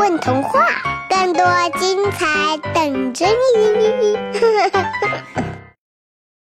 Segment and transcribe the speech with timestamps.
[0.00, 1.44] 混童话，更多
[1.78, 4.16] 精彩等着你！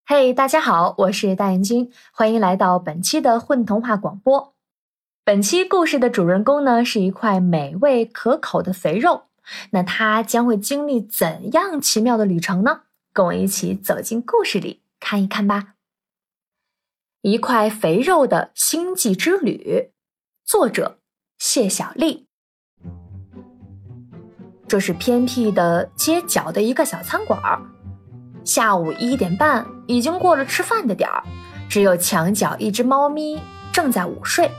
[0.07, 4.55] 嘿，大家好，我是大眼睛，欢迎来到本期的混童话广播。
[5.23, 9.25] 本期故事的主人公呢，是一块美味可口的肥肉。
[9.69, 12.81] 那他将会经历怎样奇妙的旅程呢？
[13.13, 15.75] 跟我一起走进故事里看一看吧。
[17.21, 19.91] 一块肥肉的星际之旅，
[20.43, 20.97] 作者
[21.37, 22.22] 谢小丽。
[24.73, 27.39] 这是偏僻的街角的一个小餐馆。
[28.43, 31.21] 下午一点半，已经过了吃饭的点儿，
[31.69, 33.39] 只有墙角一只猫咪
[33.71, 34.49] 正在午睡。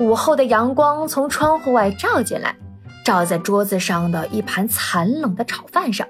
[0.00, 2.54] 午后的阳光从窗户外照进来，
[3.02, 6.06] 照在桌子上的一盘残冷的炒饭上。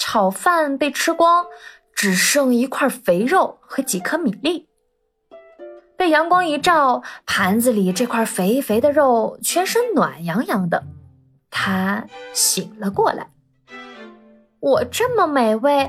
[0.00, 1.46] 炒饭被吃光。
[1.94, 4.66] 只剩一块肥肉和几颗米粒，
[5.96, 10.82] 被阳光一照，盘子里这块肥肥的肉全身暖洋洋的。
[11.56, 13.28] 他醒了过来。
[14.58, 15.88] 我这么美味，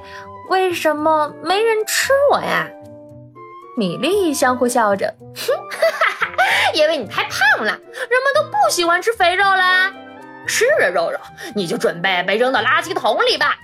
[0.50, 2.70] 为什么没人吃我呀？
[3.76, 6.28] 米粒相互笑着，哼，哈哈，
[6.76, 9.92] 因为你太胖了，人们都不喜欢吃肥肉啦。
[10.46, 11.18] 是啊，肉肉，
[11.56, 13.56] 你就准备被扔到垃圾桶里吧。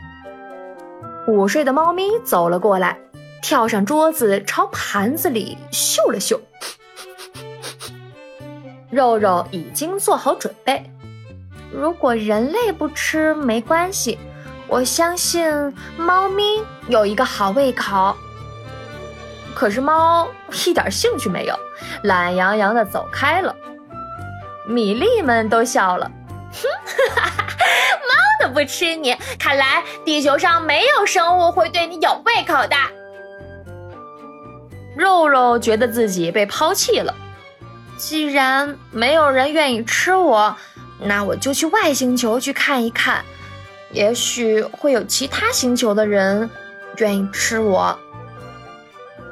[1.27, 2.97] 午睡的猫咪走了过来，
[3.43, 6.41] 跳上桌子，朝盘子里嗅了嗅。
[8.89, 10.83] 肉肉已经做好准备。
[11.71, 14.19] 如果人类不吃没关系，
[14.67, 16.43] 我相信猫咪
[16.87, 18.15] 有一个好胃口。
[19.55, 20.27] 可是猫
[20.65, 21.55] 一点兴趣没有，
[22.03, 23.55] 懒洋洋的走开了。
[24.67, 26.11] 米粒们都笑了，
[26.53, 26.67] 哼，
[27.15, 27.37] 哈哈。
[28.53, 32.75] 不吃你，看来地球上没有生物会对你有胃口的。
[34.97, 37.15] 肉肉觉得自己被抛弃了，
[37.97, 40.53] 既然没有人愿意吃我，
[41.03, 43.25] 那我就去外星球去看一看，
[43.91, 46.49] 也许会有其他星球的人
[46.97, 47.97] 愿意吃我。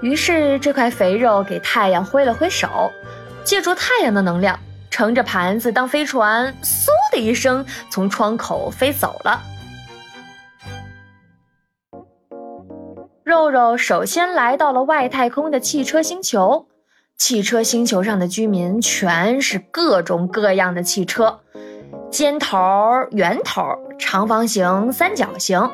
[0.02, 2.92] 于是，这块肥肉给太阳挥了挥手，
[3.44, 4.60] 借助太阳的能量。
[4.90, 9.42] 乘着盘子当飞船，嗖的一声从窗口飞走了。
[13.24, 16.68] 肉肉首先来到了外太空的汽车星球。
[17.16, 21.42] 汽车星球上的居民全是各种各样的汽车，
[22.10, 22.58] 尖头、
[23.12, 23.62] 圆头、
[24.00, 25.70] 长方形、三角形，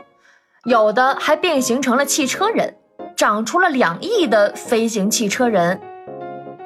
[0.65, 2.75] 有的还变形成了汽车人，
[3.15, 5.79] 长出了两翼的飞行汽车人。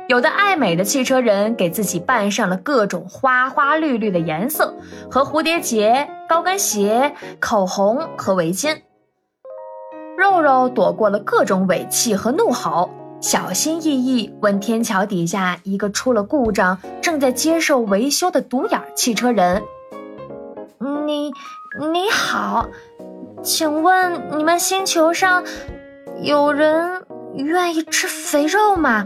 [0.07, 4.73] 有的爱美的汽车人给自己扮上了各种花花绿绿的颜色
[5.11, 8.81] 和蝴蝶结、高跟鞋、口红和围巾。
[10.17, 12.89] 肉肉躲过了各种尾气和怒吼，
[13.21, 19.61] 小心翼翼问天桥底下一个出了故障、正在接受维修的独眼汽车人
[21.05, 21.33] ：“你
[21.91, 22.69] 你好，
[23.43, 25.43] 请问你们星球上
[26.21, 27.03] 有人
[27.35, 29.05] 愿意吃肥肉吗？”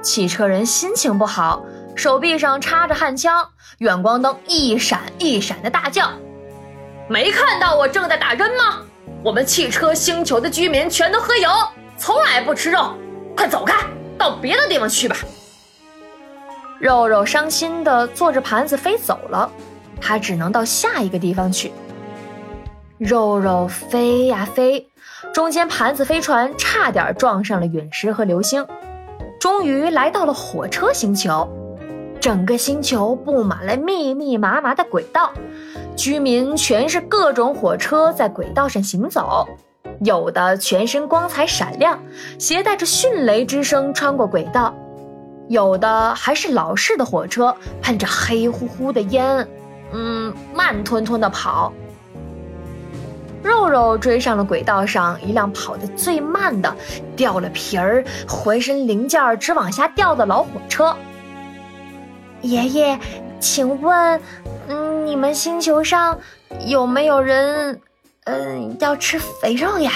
[0.00, 1.64] 汽车人心情不好，
[1.96, 3.48] 手臂上插着焊枪，
[3.78, 6.08] 远光灯一闪一闪的大叫
[7.10, 8.82] ：“没看到我正在打针吗？
[9.24, 11.50] 我们汽车星球的居民全都喝油，
[11.96, 12.94] 从来不吃肉，
[13.36, 13.74] 快走开，
[14.16, 15.16] 到别的地方去吧。”
[16.78, 19.50] 肉肉伤心的坐着盘子飞走了，
[20.00, 21.72] 他只能到下一个地方去。
[22.98, 24.86] 肉肉飞呀飞，
[25.32, 28.66] 中间盘子飞船差点撞上了陨石和流星。
[29.40, 31.48] 终于来到了火车星球，
[32.20, 35.32] 整个星球布满了密密麻麻的轨道，
[35.94, 39.46] 居民全是各种火车在轨道上行走，
[40.00, 41.98] 有的全身光彩闪亮，
[42.38, 44.74] 携带着迅雷之声穿过轨道，
[45.48, 49.46] 有的还是老式的火车，喷着黑乎乎的烟，
[49.92, 51.72] 嗯，慢吞吞的跑。
[53.42, 56.74] 肉肉追上了轨道上一辆跑得最慢的、
[57.14, 60.96] 掉了皮儿、浑身零件直往下掉的老火车。
[62.42, 62.98] 爷爷，
[63.38, 64.20] 请问，
[64.66, 66.18] 嗯，你们星球上
[66.66, 67.80] 有没有人，
[68.26, 69.92] 嗯，要吃肥肉呀？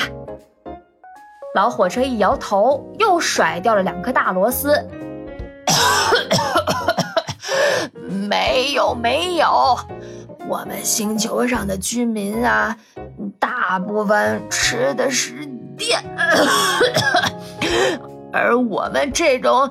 [1.55, 4.73] 老火车一摇头，又甩掉了两颗大螺丝。
[8.29, 9.77] 没有，没有，
[10.49, 12.77] 我们星球上的居民啊。
[13.39, 15.47] 大部分吃的是
[15.77, 16.01] 电，
[18.33, 19.69] 而我们这种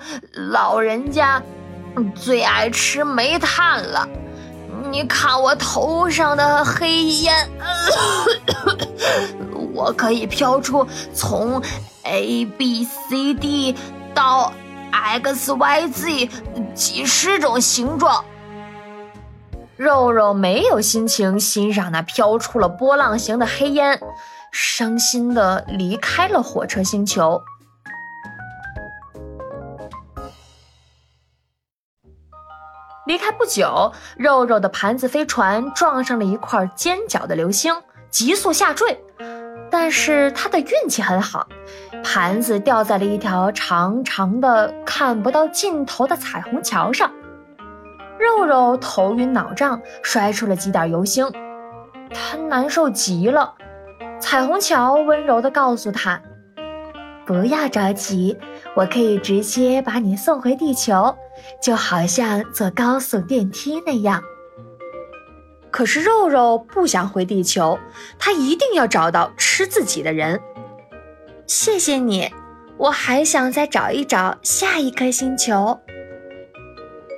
[0.52, 1.42] 老人家
[2.14, 4.08] 最爱吃煤炭了。
[4.92, 7.50] 你看我头上的黑烟，
[9.74, 11.62] 我可以飘出从
[12.04, 13.76] A B C D
[14.14, 14.52] 到
[14.92, 16.30] X Y Z
[16.74, 18.24] 几十种形状。
[19.78, 24.02] 肉肉没有心情欣赏那飘出了波浪形的黑烟，
[24.52, 27.42] 伤心的离开了火车星球。
[33.10, 37.74] 离开不久，肉肉的盘子飞船撞上了一块尖角的流星，
[38.12, 39.04] 急速下坠。
[39.72, 41.48] 但是他的运气很好，
[42.04, 47.12] 盘子掉在了一条长长的、看不到尽头的彩虹桥上。
[48.20, 51.28] 肉肉头晕脑胀，摔出了几点油星，
[52.14, 53.56] 他难受极了。
[54.20, 56.22] 彩虹桥温柔地告诉他
[57.26, 58.38] ：“不要着急，
[58.76, 61.18] 我可以直接把你送回地球，
[61.62, 64.24] 就好像坐高速电梯那样。”
[65.72, 67.78] 可是肉肉不想回地球，
[68.18, 70.40] 他一定要找到吃自己的人。
[71.46, 72.32] 谢谢你，
[72.78, 75.80] 我还想再找一找下一颗星球。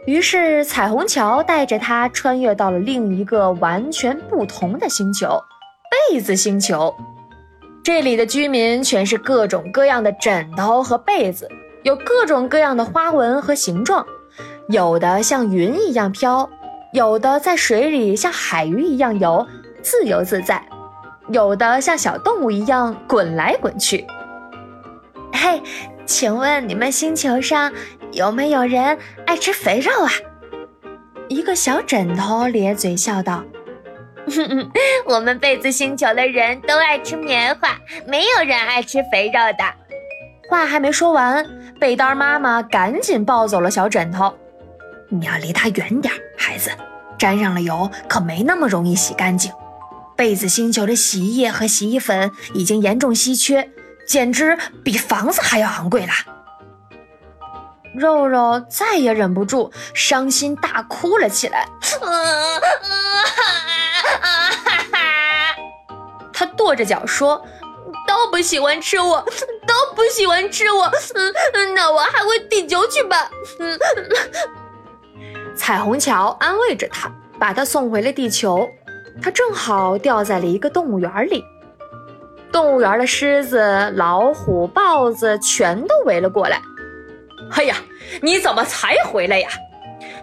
[0.06, 5.40] 于是，彩虹桥带着他穿越到了另一个完全不同的星球——
[6.12, 6.94] 被子星球。
[7.84, 11.48] 这里的居民全是各种各样的枕头和被子，
[11.84, 14.06] 有各种各样的花纹和形状，
[14.68, 16.50] 有的像云一样飘，
[16.94, 19.48] 有的在水里像海鱼一样游，
[19.82, 20.62] 自由自在；
[21.30, 24.06] 有的像小动物一样滚来滚去。
[25.34, 25.62] 嘿，
[26.06, 27.72] 请问你们星球上？
[28.12, 30.12] 有没有人爱吃肥肉啊？
[31.30, 33.42] 一个小枕头咧嘴笑道
[35.08, 39.64] ：“我们被子星球的人都爱吃棉花，没有人爱吃肥肉的。”
[40.52, 41.46] 话还没说完，
[41.80, 44.38] 被单妈妈赶紧抱走了小枕头。
[45.08, 46.70] 你要离它远点，孩子，
[47.18, 49.50] 沾上了油可没那么容易洗干净。
[50.14, 53.72] 被子星球的洗衣液和洗衣粉已经严重稀缺，
[54.06, 56.16] 简直比房子还要昂贵啦。
[57.96, 61.66] 肉肉再也忍不住，伤心大哭了起来。
[66.34, 67.42] 他跺着脚说
[68.06, 69.26] ：“都不喜欢吃我，
[69.72, 70.84] 都不喜欢吃我。
[71.54, 73.80] 嗯，那我还回地球去吧。”嗯，
[75.56, 77.10] 彩虹桥安慰着他，
[77.40, 78.70] 把他送回了地球。
[79.22, 81.44] 他正好掉在了一个动物园里，
[82.52, 83.60] 动物园的狮子、
[83.96, 86.62] 老虎、豹子全都围了过来。
[87.52, 87.76] 哎呀，
[88.22, 89.50] 你怎么才回来呀？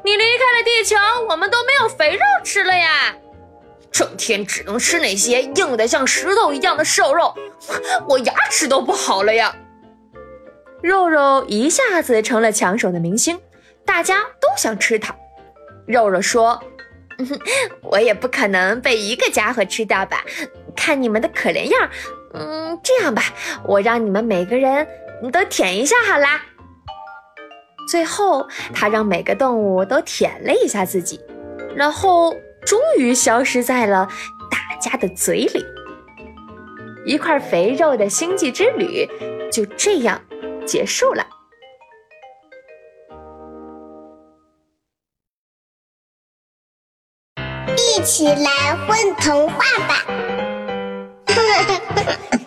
[0.05, 0.97] 你离开了地球，
[1.29, 3.15] 我们都没有肥肉吃了呀！
[3.91, 7.35] 整天只能吃那些硬的像石头一样的瘦肉，
[8.09, 9.55] 我牙齿都不好了呀！
[10.83, 13.41] 肉肉一下子成了抢手的明星，
[13.85, 15.15] 大家都想吃它。
[15.87, 16.63] 肉肉说
[17.83, 20.25] ：“我也不可能被一个家伙吃掉吧？
[20.77, 21.91] 看你们的可怜样，
[22.35, 23.23] 嗯，这样吧，
[23.65, 24.87] 我让你们每个人
[25.33, 26.43] 都舔一下好啦。”
[27.91, 31.19] 最后，他让每个动物都舔了一下自己，
[31.75, 32.37] 然后
[32.69, 34.07] 终于消失在了
[34.51, 35.65] 大家的嘴里。
[37.07, 39.09] 一块肥肉的星际之旅
[39.51, 40.21] 就这样
[40.67, 41.27] 结束了。
[47.79, 50.05] 一起来混童话吧！